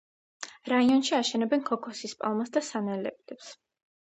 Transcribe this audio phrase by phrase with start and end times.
[0.71, 3.55] რაიონში აშენებენ ქოქოსის პალმას და სანელებლებს.